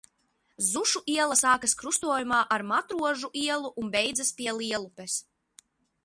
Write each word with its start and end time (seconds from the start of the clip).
Zušu 0.67 1.01
iela 1.15 1.35
sākas 1.41 1.75
krustojumā 1.81 2.39
ar 2.55 2.65
Matrožu 2.71 3.29
ielu 3.41 3.71
un 3.83 3.91
beidzas 3.97 4.31
pie 4.39 4.55
Lielupes. 4.61 5.19